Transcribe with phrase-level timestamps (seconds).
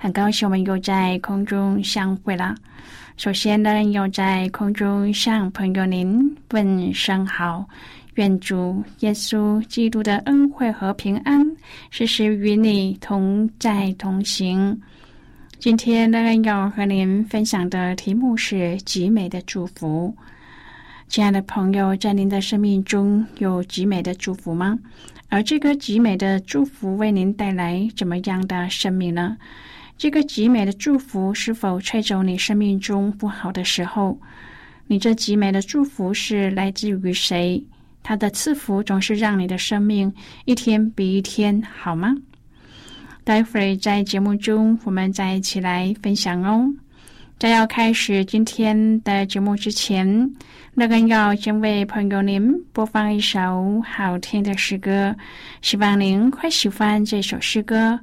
[0.00, 2.54] 很高兴我们又在空中相会了。
[3.16, 7.68] 首先呢，要在空中向朋友您问声好，
[8.14, 11.44] 愿主耶稣基督的恩惠和平安
[11.90, 14.80] 时时与你同在同行。
[15.58, 20.14] 今天呢，要和您分享的题目是极美的祝福。
[21.08, 24.78] 亲爱的朋友，在您的生命中有极美的祝福吗？
[25.28, 29.36] 而这个极美的祝福为您带来怎么样的生命呢？
[29.98, 34.16] 这个极美的祝福是否吹走你生命中不好的时候？
[34.86, 37.62] 你这极美的祝福是来自于谁？
[38.00, 40.10] 他的赐福总是让你的生命
[40.44, 42.14] 一天比一天好吗？
[43.24, 46.72] 待会儿在节目中我们再一起来分享哦。
[47.36, 50.32] 在要开始今天的节目之前，
[50.74, 55.14] 那个要先为朋友您播放一首好听的诗歌，
[55.60, 57.98] 希望您会喜欢这首诗歌。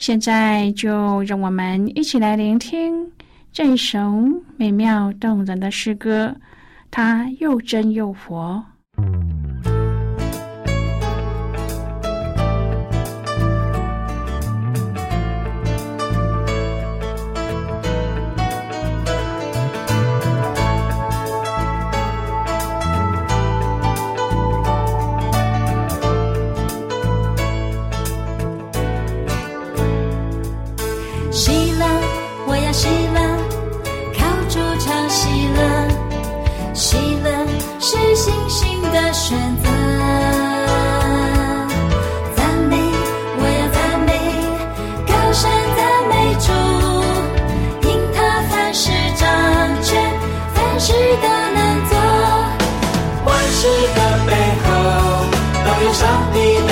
[0.00, 3.06] 现在就让我们一起来聆听
[3.52, 4.00] 这一首
[4.56, 6.34] 美妙动人的诗歌，
[6.90, 8.64] 它又真又活。
[56.00, 56.69] something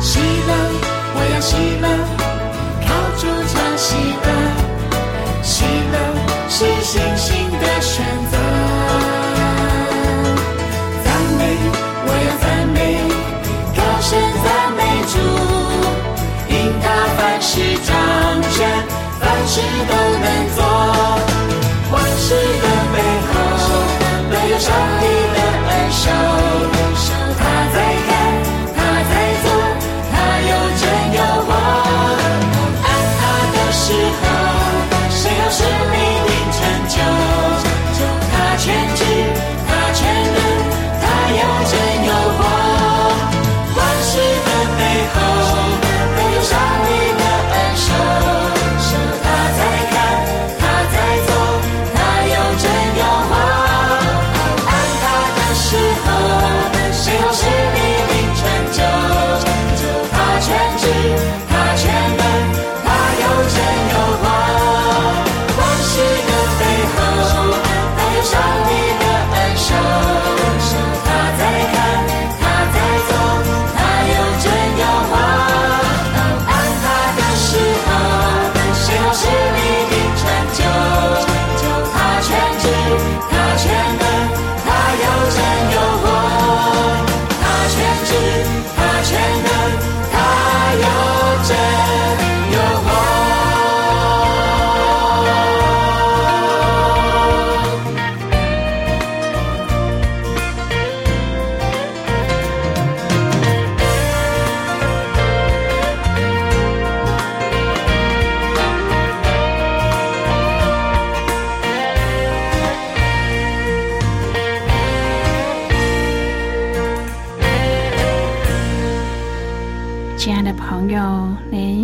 [0.00, 0.52] 喜乐，
[1.14, 1.86] 我要喜乐，
[2.86, 2.88] 靠
[3.18, 3.94] 主得喜
[4.24, 4.28] 乐。
[5.42, 5.94] 喜乐
[6.48, 7.28] 是信心
[7.60, 8.34] 的选择。
[11.04, 11.06] 赞
[11.38, 11.40] 美，
[12.06, 12.78] 我要赞美，
[13.76, 14.08] 高声
[14.42, 14.80] 赞美
[15.12, 15.14] 主，
[16.48, 16.84] 因他
[17.16, 17.50] 凡事
[17.84, 17.88] 掌
[18.52, 18.58] 权，
[19.20, 20.58] 凡事都能做。
[21.92, 22.26] 万事
[22.62, 22.96] 的背
[23.28, 23.32] 后
[24.30, 24.99] 没有伤。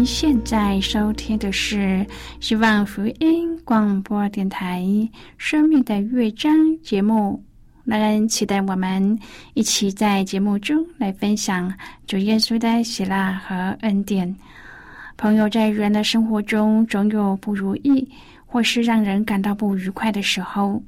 [0.06, 2.06] 现在收听的是
[2.38, 4.80] 希望福音广播电台
[5.36, 7.42] 《生命的乐章》节目。
[7.84, 9.18] 让人期待我们
[9.54, 11.74] 一起在节目中来分享
[12.06, 14.32] 主耶稣的喜乐和恩典。
[15.16, 18.08] 朋友，在人的生活中总有不如意
[18.46, 20.80] 或是让人感到不愉快的时候。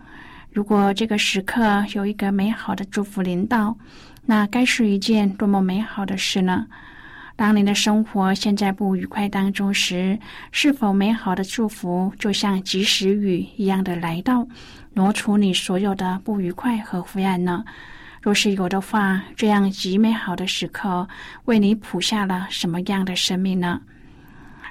[0.53, 3.77] 如果这个时刻有一个美好的祝福临到，
[4.25, 6.65] 那该是一件多么美好的事呢？
[7.39, 10.19] 当您的生活现在不愉快当中时，
[10.51, 14.45] 是否美好的祝福就像及时雨一样的来到，
[14.95, 17.65] 挪除你所有的不愉快和灰暗呢？
[18.21, 21.07] 若是有的话，这样极美好的时刻
[21.45, 23.83] 为你谱下了什么样的生命呢？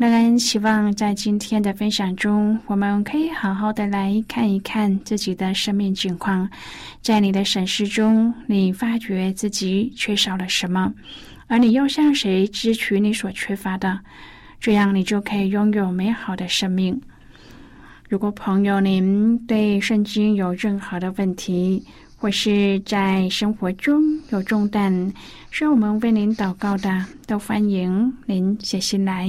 [0.00, 6.48] 乐恩希望在今天的分享中，我们可以好好的来看一看自己的生命境况。
[7.02, 10.90] 在你的审视中，你发觉自己缺少了什么，
[11.48, 14.00] 而你又向谁支取你所缺乏的？
[14.58, 16.98] 这样，你就可以拥有美好的生命。
[18.08, 21.84] 如果朋友您对圣经有任何的问题，
[22.16, 25.12] 或是在生活中有重担，
[25.50, 29.28] 需要我们为您祷告的，都欢迎您写信来。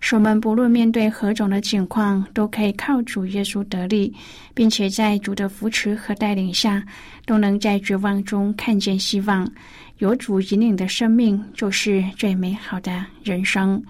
[0.00, 4.14] 使我们不论面对何种的境况，都可以靠主耶稣得力，
[4.54, 6.82] 并且在主的扶持和带领下，
[7.24, 9.50] 都能在绝望中看见希望。
[9.98, 13.82] 有主引领的生命，就是最美好的人生。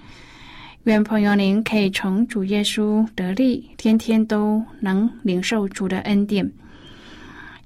[0.85, 6.49] 愿朋友您可以从主耶稣得力，天天都能领受主的恩典。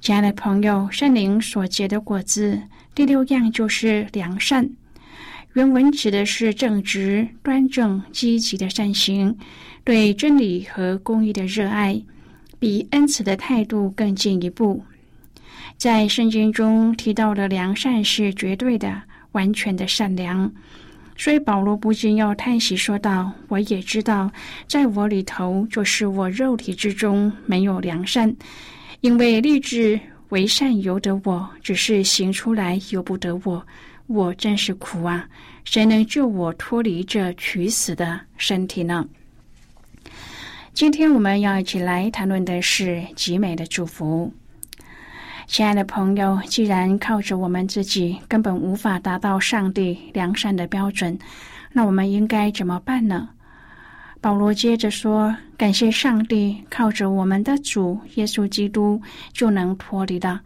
[0.00, 2.62] 亲爱的朋友，圣灵所结的果子，
[2.94, 4.70] 第六样就是良善。
[5.54, 9.36] 原文指的是正直、端正、积极的善行，
[9.82, 12.00] 对真理和公义的热爱，
[12.58, 14.82] 比恩慈的态度更进一步。
[15.76, 19.02] 在圣经中提到的良善是绝对的、
[19.32, 20.52] 完全的善良，
[21.16, 24.30] 所以保罗不禁要叹息说道：“我也知道，
[24.68, 28.32] 在我里头，就是我肉体之中没有良善，
[29.00, 33.66] 因为立志为善由得我，只是行出来由不得我。”
[34.08, 35.28] 我真是苦啊！
[35.64, 39.06] 谁能救我脱离这取死的身体呢？
[40.72, 44.32] 今天我们要一起来谈论的是极美的祝福。
[45.46, 51.18] 亲爱的朋友，既然靠着我们自己根本无法达到上帝良善的标准，
[51.70, 53.28] 那我们应该怎么办呢？
[54.22, 59.00] 保罗接着说：“感谢上帝，靠着我们的主耶稣基督
[59.34, 60.40] 就能脱离的。”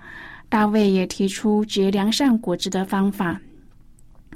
[0.50, 3.40] 大卫也提出结良善果子的方法。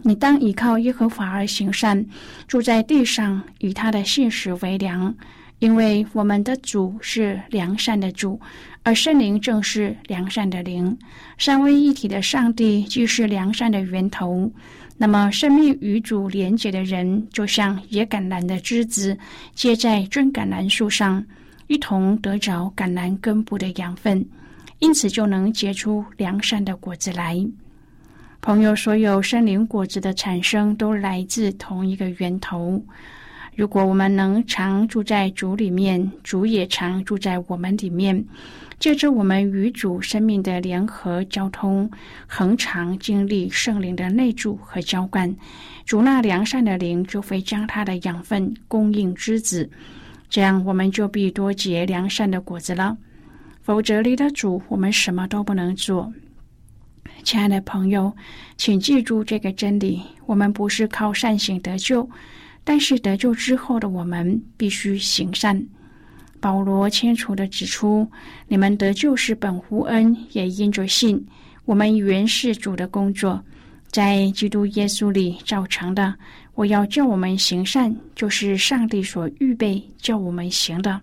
[0.03, 2.05] 你当依靠耶和华而行善，
[2.47, 5.13] 住在地上，以他的信实为粮，
[5.59, 8.41] 因为我们的主是良善的主，
[8.83, 10.97] 而圣灵正是良善的灵。
[11.39, 14.51] 三位一体的上帝既是良善的源头，
[14.97, 19.17] 那么生命与主连结的人，就像野橄榄的枝子
[19.55, 21.25] 结在真橄榄树上，
[21.67, 24.25] 一同得着橄榄根部的养分，
[24.79, 27.45] 因此就能结出良善的果子来。
[28.47, 32.81] 朋友，所有生灵果子的产生都来自同一个源头。
[33.57, 38.25] 如果我们能常住在主里面，主也常住在我们里面，
[38.79, 41.91] 借着我们与主生命的联合交通，
[42.29, 45.35] 恒常经历圣灵的内住和浇灌，
[45.85, 49.69] 主那良善的灵就会将他的养分供应之子，
[50.31, 52.97] 这样我们就必多结良善的果子了。
[53.61, 56.13] 否则，离了主，我们什么都不能做。
[57.25, 58.15] 亲爱的朋友，
[58.57, 62.09] 请记住这个真理：我们不是靠善行得救，
[62.63, 65.61] 但是得救之后的我们必须行善。
[66.41, 68.09] 保罗清楚的指出：
[68.47, 71.27] 你们得救是本乎恩，也因着信。
[71.65, 73.43] 我们原是主的工作，
[73.89, 76.15] 在基督耶稣里造成的。
[76.55, 81.01] 我要叫我们行善，就是上帝所预备叫我们行的。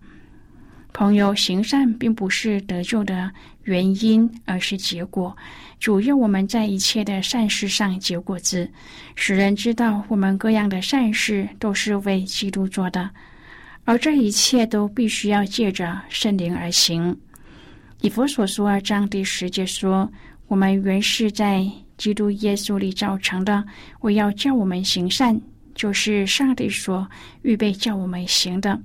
[0.94, 3.30] 朋友，行善并不是得救的
[3.64, 5.36] 原因，而是结果。
[5.80, 8.70] 主要我们在一切的善事上结果子，
[9.16, 13.10] 使人知道我们各样的善事都是为基督做的，
[13.84, 17.18] 而这一切都必须要借着圣灵而行。
[18.02, 20.10] 以佛所说二章第十节说
[20.48, 21.66] ：“我们原是在
[21.98, 23.64] 基督耶稣里造成的，
[24.00, 25.40] 我要叫我们行善，
[25.76, 27.06] 就是上帝所
[27.42, 28.80] 预备叫我们行的。”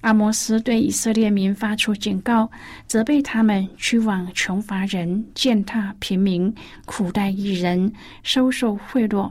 [0.00, 2.48] 阿摩斯对以色列民发出警告，
[2.86, 6.54] 责备他们去往穷乏人、践踏平民、
[6.86, 9.30] 苦待异人、收受贿赂。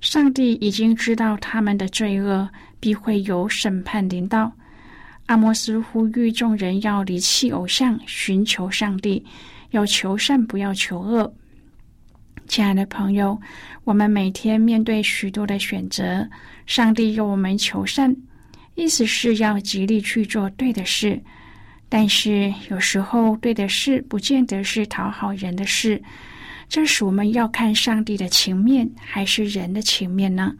[0.00, 4.52] 上帝已经知道他们的罪恶，必会有审判临到。
[5.26, 9.24] 阿摩斯呼吁众人要离弃偶像，寻求上帝，
[9.70, 11.34] 要求善，不要求恶。
[12.46, 13.38] 亲爱的朋友，
[13.84, 16.28] 我们每天面对许多的选择，
[16.66, 18.14] 上帝要我们求善。
[18.78, 21.20] 意思是要极力去做对的事，
[21.88, 26.00] 但是有时候对的事不见得是讨好人的事。
[26.68, 30.54] 这时我们要看上帝的情面还是人的情面呢？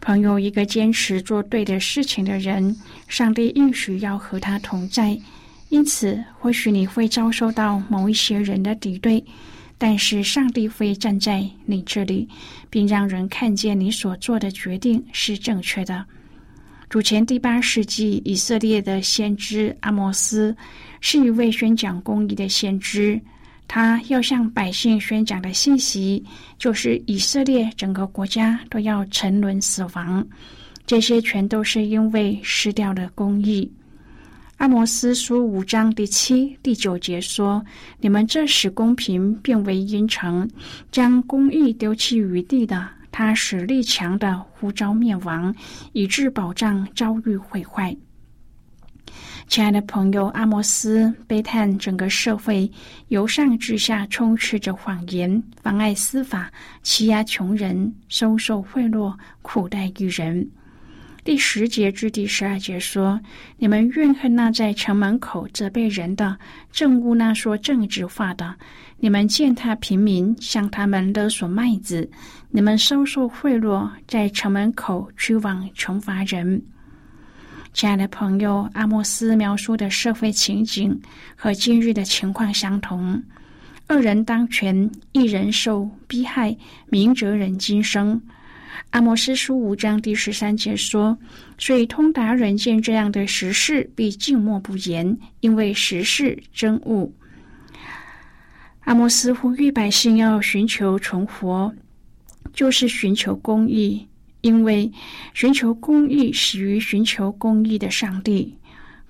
[0.00, 2.76] 朋友，一个坚持做对的事情的人，
[3.06, 5.16] 上帝应许要和他同在。
[5.68, 9.24] 因此，或许你会遭受到某一些人的敌对，
[9.78, 12.28] 但是上帝会站在你这里，
[12.68, 16.04] 并让人看见你所做的决定是正确的。
[16.92, 20.54] 主前第八世纪，以色列的先知阿摩斯
[21.00, 23.18] 是一位宣讲公义的先知。
[23.66, 26.22] 他要向百姓宣讲的信息，
[26.58, 30.22] 就是以色列整个国家都要沉沦死亡。
[30.84, 33.72] 这些全都是因为失掉了公义。
[34.58, 37.64] 阿摩斯书五章第七、第九节说
[38.00, 40.46] ：“你们这使公平变为阴沉，
[40.90, 45.54] 将公义丢弃于地的。”他实力强的呼召灭亡，
[45.92, 47.94] 以致保障遭遇毁坏。
[49.46, 52.70] 亲爱的朋友，阿摩斯悲叹整个社会
[53.08, 56.50] 由上至下充斥着谎言，妨碍司法，
[56.82, 60.48] 欺压穷人，收受贿赂，苦待愚人。
[61.24, 63.20] 第十节至第十二节说
[63.56, 66.36] ：“你们怨恨那在城门口责备人的，
[66.74, 68.52] 憎恶那说政治话的。
[68.98, 72.10] 你们践踏平民，向他们勒索麦子。
[72.50, 76.60] 你们收受贿赂，在城门口驱往惩罚人。”
[77.72, 81.00] 亲爱的朋友，阿莫斯描述的社会情景
[81.36, 83.22] 和今日的情况相同：
[83.88, 86.56] 恶人当权，一人受逼害，
[86.88, 88.20] 明哲人今生。
[88.90, 91.16] 阿摩斯书五章第十三节说
[91.58, 97.14] ：“所以通达人见这样的实事，必静默不言，因为时事真物。”
[98.84, 101.72] 阿摩斯呼吁百姓要寻求存活，
[102.52, 104.06] 就是寻求公义，
[104.40, 104.90] 因为
[105.34, 108.56] 寻求公义始于寻求公义的上帝。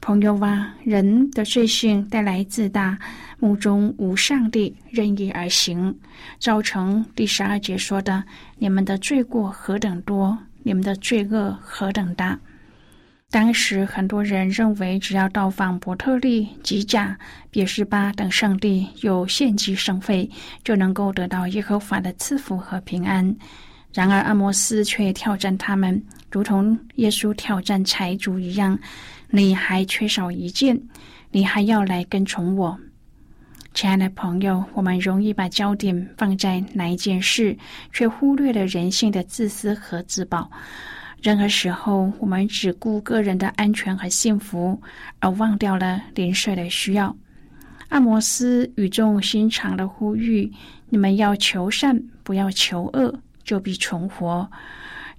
[0.03, 2.99] 朋友啊，人的罪性带来自大，
[3.39, 5.97] 目中无上帝，任意而行，
[6.41, 8.25] 造成第十二节说的
[8.59, 12.37] ：“你们的罪过何等多，你们的罪恶何等大。”
[13.31, 17.17] 当时很多人认为，只要到访伯特利、吉甲、
[17.53, 20.29] 别是巴等圣地，有献祭圣费，
[20.65, 23.35] 就能够得到耶和华的赐福和平安。
[23.95, 28.77] 然而，阿摩斯却挑战他们，如同耶稣挑战财主一样。
[29.35, 30.79] 你还缺少一件，
[31.31, 32.79] 你还要来跟从我，
[33.73, 34.63] 亲爱的朋友。
[34.75, 37.57] 我们容易把焦点放在哪一件事，
[37.95, 40.51] 却忽略了人性的自私和自保。
[41.23, 44.79] 任何时候，我们只顾个人的安全和幸福，
[45.21, 47.17] 而忘掉了邻舍的需要。
[47.89, 50.53] 阿摩斯语重心长的呼吁：
[50.91, 54.51] 你们要求善，不要求恶，就必存活。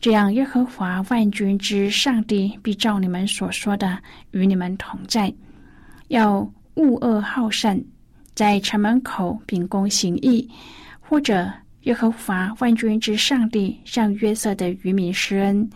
[0.03, 3.97] 这样，耶和华万军之上帝必照你们所说的
[4.31, 5.33] 与你们同在。
[6.09, 6.39] 要
[6.73, 7.81] 恶恶好善，
[8.35, 10.45] 在城门口秉公行义，
[10.99, 11.49] 或者
[11.83, 15.69] 耶和华万军之上帝向约瑟的渔民施恩。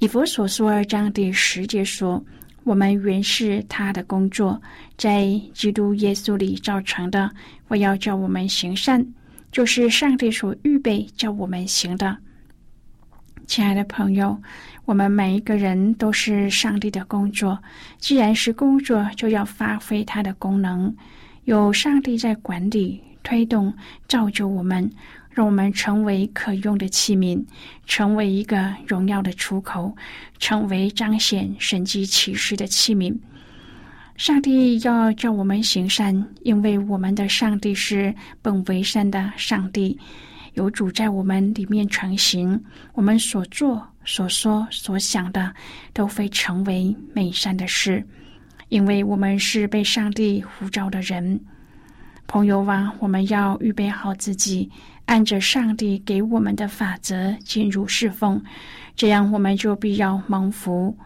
[0.00, 2.20] 以佛所说二章第十节说
[2.66, 4.60] ：“我们原是他的工作，
[4.98, 7.30] 在基督耶稣里造成的。
[7.68, 9.06] 我要叫我们行善，
[9.52, 12.18] 就是上帝所预备叫我们行的。”
[13.46, 14.36] 亲爱的朋友，
[14.84, 17.58] 我们每一个人都是上帝的工作。
[17.98, 20.94] 既然是工作，就要发挥它的功能。
[21.44, 23.72] 有上帝在管理、推动、
[24.08, 24.90] 造就我们，
[25.30, 27.42] 让我们成为可用的器皿，
[27.86, 29.96] 成为一个荣耀的出口，
[30.38, 33.16] 成为彰显神迹启示的器皿。
[34.16, 38.12] 上帝要叫我们行善，因为我们的上帝是
[38.42, 39.96] 本为善的上帝。
[40.56, 42.58] 有主在我们里面成型，
[42.94, 45.54] 我们所做、所说、所想的，
[45.92, 48.02] 都会成为美善的事。
[48.70, 51.38] 因为我们是被上帝呼召的人。
[52.26, 54.68] 朋友啊，我们要预备好自己，
[55.04, 58.42] 按着上帝给我们的法则进入侍奉，
[58.96, 60.96] 这样我们就必要蒙福。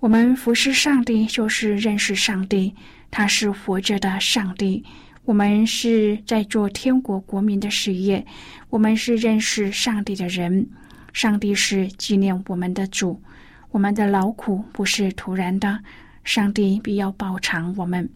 [0.00, 2.74] 我们服侍上帝，就是认识上帝，
[3.12, 4.84] 他是活着的上帝。
[5.28, 8.24] 我们是在做天国国民的事业，
[8.70, 10.66] 我们是认识上帝的人。
[11.12, 13.22] 上帝是纪念我们的主，
[13.70, 15.78] 我们的劳苦不是突然的，
[16.24, 18.08] 上帝必要报偿我们。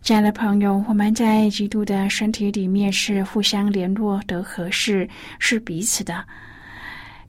[0.00, 5.06] 亲爱的朋友，我们在基督的身体里面是互相联络的合适，
[5.38, 6.24] 是彼此的。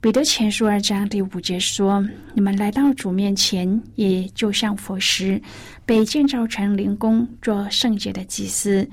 [0.02, 2.02] 彼得前书二章第五节说
[2.32, 5.38] ：“你们来到主面前，也就像佛师，
[5.84, 8.88] 被建造成灵宫，做圣洁的祭司，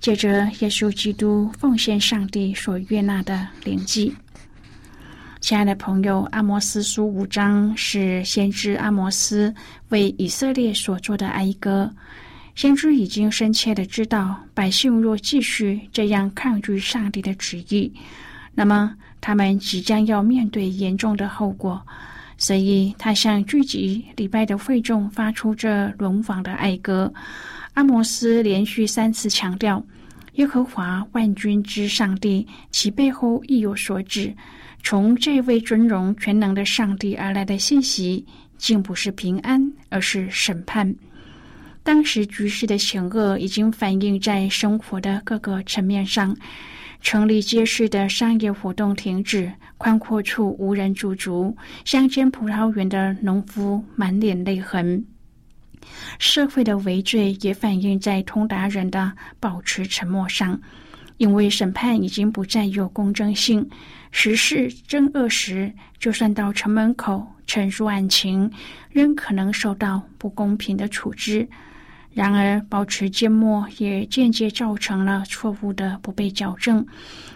[0.00, 4.16] 借着耶稣基督奉献上帝所悦纳的灵祭。”
[5.42, 9.54] 亲爱的朋友，阿摩斯书五章是先知阿摩斯
[9.90, 11.94] 为以色列所做的哀歌。
[12.54, 17.92] 先知已经深切的知道，百姓若继续这样抗拒上帝的旨意，
[18.54, 18.96] 那么。
[19.20, 21.84] 他们即将要面对严重的后果，
[22.38, 27.12] 所以他向聚集礼拜的会众发出这轮王的哀歌。
[27.74, 29.84] 阿摩斯连续三次强调，
[30.34, 34.34] 耶和华万军之上帝，其背后亦有所指。
[34.82, 38.24] 从这位尊荣全能的上帝而来的信息，
[38.56, 40.94] 竟不是平安，而是审判。
[41.82, 46.36] 当时局势的险恶已经反映在生活的各个层面上。
[47.06, 55.06] 城里街市的商业活动停止，宽阔处无人驻足，乡间葡萄园的农夫满脸泪痕。
[56.18, 60.60] 社会的围罪也反映在通达人的保持沉默上，
[61.18, 63.64] 因为审判已经不再有公正性。
[64.10, 68.50] 时事争恶时，就算到城门口陈述案情，
[68.90, 71.48] 仍可能受到不公平的处置。
[72.16, 76.84] 然而，保持缄默也间接造成了错误的不被矫正、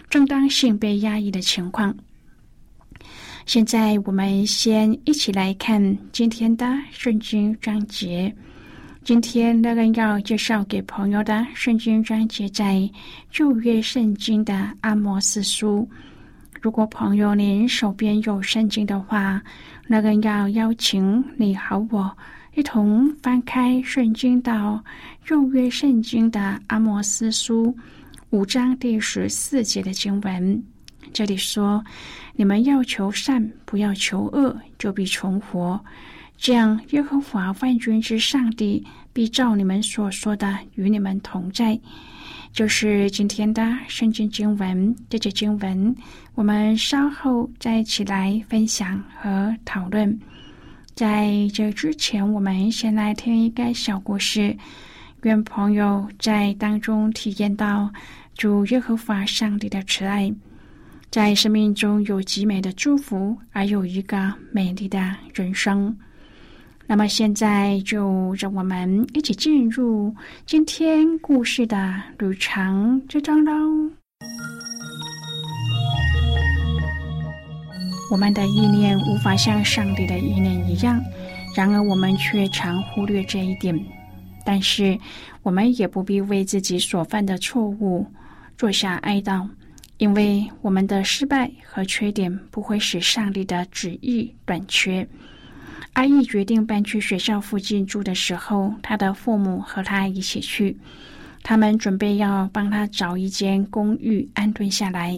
[0.09, 1.95] 正当性被压抑的情况。
[3.45, 8.35] 现在，我们先一起来看今天的圣经章节。
[9.03, 12.89] 今天那个要介绍给朋友的圣经章节在
[13.29, 15.87] 旧约圣经的阿摩斯书。
[16.59, 19.39] 如果朋友您手边有圣经的话，
[19.85, 22.17] 那个要邀请你和我。
[22.53, 24.83] 一同翻开圣经到
[25.25, 27.73] 旧约圣经的阿摩斯书
[28.29, 30.61] 五章第十四节的经文，
[31.13, 31.81] 这里说
[32.35, 35.79] ：“你们要求善，不要求恶，就必存活。
[36.37, 41.79] 这样，耶和华万军之上帝必照你们所说的与你们同在。”
[42.51, 44.93] 就是今天的圣经经文。
[45.09, 45.95] 这节经文，
[46.35, 50.19] 我们稍后再一起来分享和讨论。
[50.95, 54.55] 在这之前，我们先来听一个小故事，
[55.23, 57.91] 愿朋友在当中体验到
[58.35, 60.31] 主耶和华上帝的慈爱，
[61.09, 65.97] 在生命中有极美的祝福，而有一个美丽的人生。
[66.87, 70.13] 那么，现在就让我们一起进入
[70.45, 73.89] 今天故事的旅程之中喽。
[78.11, 81.01] 我们的意念无法像上帝的意念一样，
[81.55, 83.73] 然而我们却常忽略这一点。
[84.43, 84.99] 但是，
[85.43, 88.05] 我们也不必为自己所犯的错误
[88.57, 89.47] 坐下哀悼，
[89.97, 95.07] 因为我们的失败和缺点不会使上帝的旨意短缺。
[95.93, 100.77] 阿义决定搬去学校附近住的时候，他的父母和他一起去，
[101.43, 105.17] 他们准备要帮他找一间公寓安顿下来。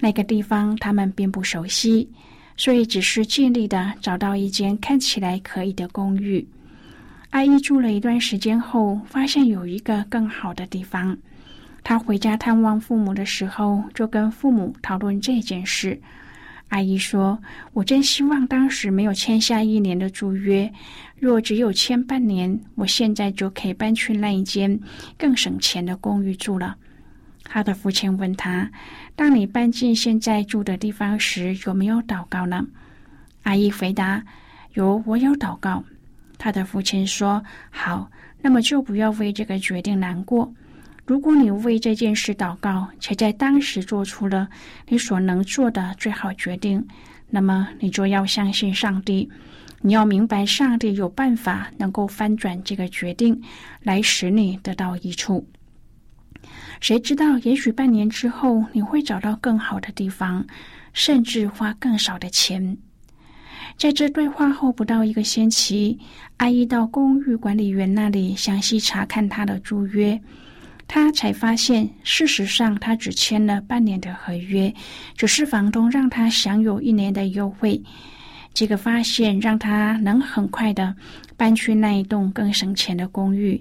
[0.00, 2.08] 那个地方他们并不熟悉，
[2.56, 6.46] 所以只是尽力的找到一间看起来可以的公寓。
[7.30, 11.16] 阿姨住了一段时间后，发现有一个更好的地方。
[11.82, 16.00] 她回家探望父母的时候，就跟父母讨论这件事。
[16.68, 17.38] 阿姨说
[17.74, 20.72] ：“我真希望当时没有签下一年的租约，
[21.18, 24.78] 若只有签半年，我现在就可以搬去那一间
[25.18, 26.76] 更省钱的公寓住了。”
[27.44, 28.68] 他的父亲问他
[29.14, 32.66] ：“当你搬进现在住的地方时，有没有祷告呢？”
[33.44, 34.24] 阿姨回答
[34.74, 35.84] ：“有，我有祷告。”
[36.36, 40.52] 他的父亲说：“好，那么就不要为这个决定难过。
[41.06, 44.48] 如果你为这件事祷告，且在当时做出了
[44.88, 46.84] 你所能做的最好决定，
[47.28, 49.30] 那么你就要相信上帝。
[49.82, 53.38] 你要明白，上帝有办法能够翻转这个决定，
[53.82, 55.46] 来使你得到益处。”
[56.80, 57.38] 谁知道？
[57.38, 60.46] 也许半年之后，你会找到更好的地方，
[60.92, 62.76] 甚至花更少的钱。
[63.76, 65.98] 在这对话后不到一个星期，
[66.36, 70.20] 阿姨到公寓管理员那里详细查看他的租约，
[70.86, 74.72] 他才发现，事实上他只签了半年的合约，
[75.16, 77.82] 只是房东让他享有一年的优惠。
[78.54, 80.94] 这个发现让他能很快的
[81.36, 83.60] 搬去那一栋更省钱的公寓。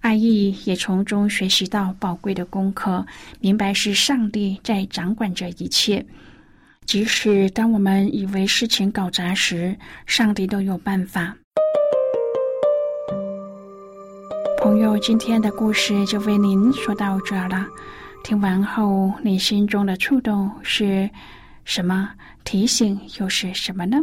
[0.00, 3.06] 阿义也从中学习到宝贵的功课，
[3.38, 6.04] 明白是上帝在掌管着一切。
[6.86, 9.76] 即使当我们以为事情搞砸时，
[10.06, 11.36] 上帝都有办法。
[14.62, 17.66] 朋友，今天的故事就为您说到这了。
[18.24, 21.08] 听完后，你心中的触动是
[21.66, 22.10] 什么？
[22.42, 23.98] 提醒又是什么呢？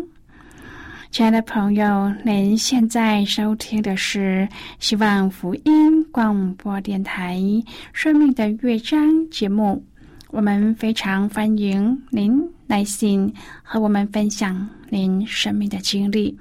[1.10, 7.38] 亲爱的朋友，您现在收听的是希望福音广播电台
[7.91, 9.84] 《生命的乐章》节目。
[10.30, 16.38] 我们非常欢迎您来信和我们分享您生命的经历。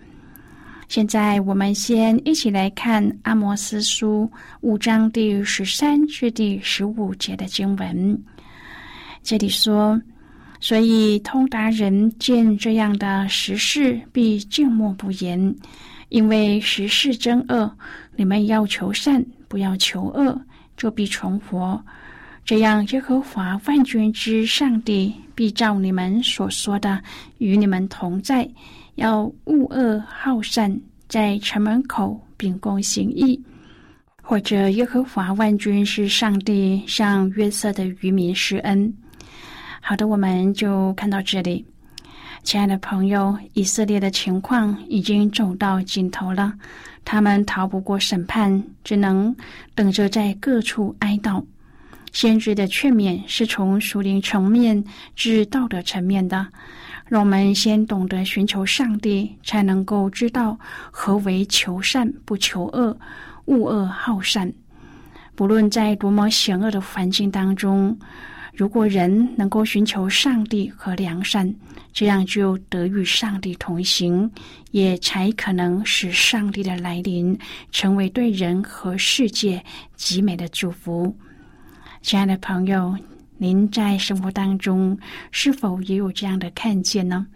[0.88, 4.28] 现在，我们先一起来看《阿摩斯书》
[4.60, 8.22] 五章第十三至第十五节的经文。
[9.22, 9.98] 这里说。
[10.66, 15.54] 所以，通达人见这样的时事，必静默不言，
[16.08, 17.70] 因为时事真恶。
[18.16, 20.36] 你们要求善，不要求恶，
[20.76, 21.80] 就必存活。
[22.44, 27.00] 这样，耶和华万军之上帝必照你们所说的
[27.38, 28.44] 与你们同在。
[28.96, 30.76] 要恶恶好善，
[31.06, 33.40] 在城门口秉公行义。
[34.20, 38.92] 或者，耶和华万军是上帝向约瑟的渔民施恩。
[39.88, 41.64] 好的，我们就看到这里，
[42.42, 46.52] 亲爱的朋友，以色列的情况已经走到尽头了，
[47.04, 49.32] 他们逃不过审判，只能
[49.76, 51.40] 等着在各处哀悼。
[52.12, 54.82] 先知的劝勉是从属灵层面
[55.14, 56.44] 至道德层面的，
[57.06, 60.58] 让我们先懂得寻求上帝，才能够知道
[60.90, 62.98] 何为求善不求恶，
[63.44, 64.52] 恶恶好善。
[65.36, 67.96] 不论在多么险恶的环境当中。
[68.56, 71.54] 如果人能够寻求上帝和良善，
[71.92, 74.30] 这样就得与上帝同行，
[74.70, 77.38] 也才可能使上帝的来临
[77.70, 79.62] 成为对人和世界
[79.94, 81.14] 极美的祝福。
[82.00, 82.96] 亲爱的朋友，
[83.36, 84.98] 您在生活当中
[85.30, 87.26] 是否也有这样的看见呢？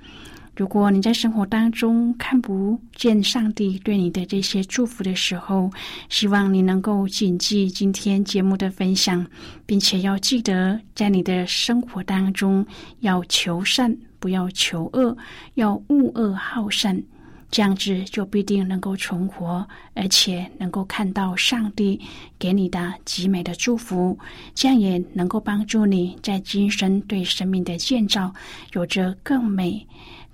[0.61, 5.71] 如果你在生活当中看不见上帝对你的这些祝福的时候，
[6.11, 9.27] 希望你能够谨记今天节目的分享，
[9.65, 12.63] 并且要记得在你的生活当中
[12.99, 15.17] 要求善，不要求恶，
[15.55, 17.03] 要恶恶好善，
[17.51, 21.99] 这样子就必定能够存活，而且能够看到上帝
[22.39, 24.19] 给你的极美的祝福，
[24.55, 28.31] 这样也能够帮助你在今生对生命的建造
[28.75, 29.87] 有着更美。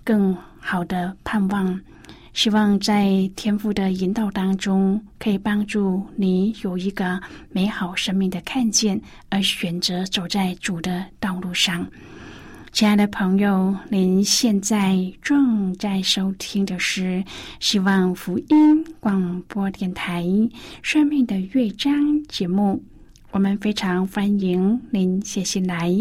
[0.06, 1.80] 更好的盼望，
[2.32, 11.84] 希望在天父的引导当中，可以帮助你有一个美好生命的看见，而选择走在主的道路上。
[12.70, 17.24] 亲爱的朋友，您现在正在收听的是
[17.58, 20.22] 希望福音广播电台
[20.82, 21.92] 《生命的乐章》
[22.28, 22.80] 节目。
[23.32, 25.92] 我们非常欢迎您写信来，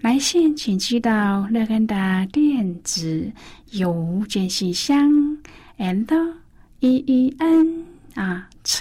[0.00, 3.30] 来信请寄到乐安的电子
[3.70, 5.38] 邮件信箱
[5.78, 6.34] ，and
[6.80, 8.80] e e n at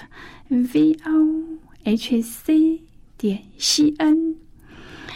[0.49, 2.82] v o h c
[3.17, 4.36] 点 c n。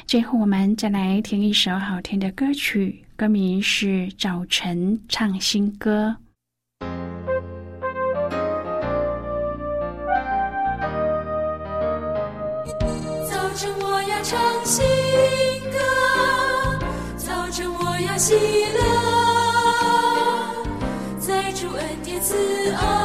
[0.05, 6.15] 最后，我们再来听一首好听的歌曲，歌名是《早晨唱新歌》。
[18.25, 18.81] 喜乐，
[21.19, 22.33] 在主恩典慈
[22.71, 23.04] 爱。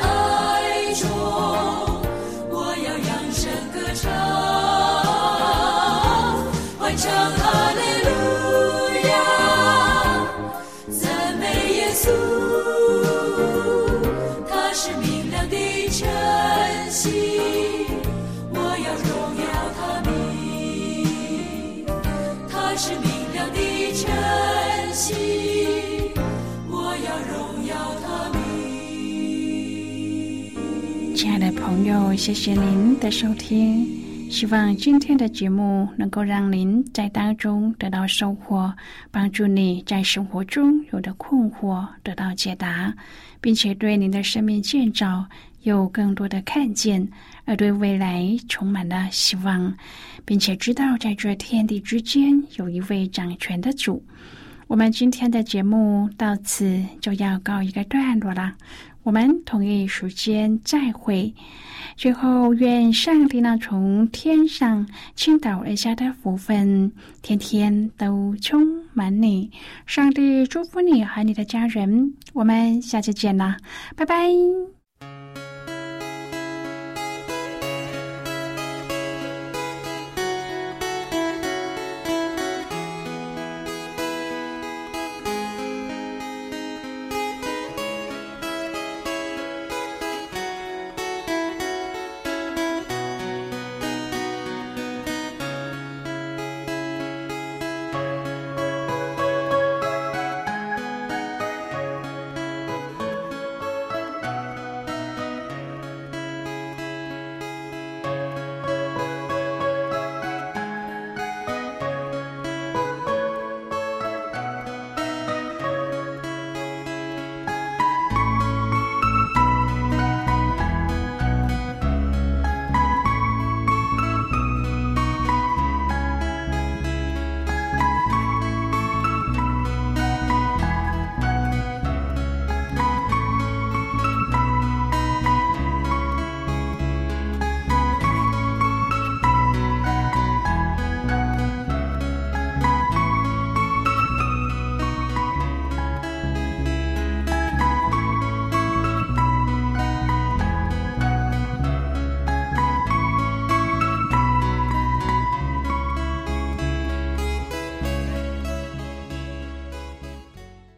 [0.00, 1.08] 爱中，
[2.50, 4.10] 我要扬声歌唱，
[31.56, 33.86] 朋友，谢谢您的收听。
[34.30, 38.72] 希望今天的节目能够让您在当中得到收获，
[39.10, 42.94] 帮助你在生活中有的困惑得到解答，
[43.40, 45.26] 并且对您的生命建造
[45.62, 47.06] 有更多的看见，
[47.44, 49.74] 而对未来充满了希望，
[50.24, 54.02] 并且知道在这天地之间有一位掌权的主。
[54.68, 58.54] 我们今天的节目到此就要告一个段落了，
[59.02, 61.34] 我们同一时间再会。
[61.96, 68.60] 最后，愿上帝呢从天上倾倒而下的福分，天天都充
[68.94, 69.50] 满你。
[69.86, 73.58] 上帝祝福你和你的家人，我们下次见啦，
[73.94, 74.81] 拜拜。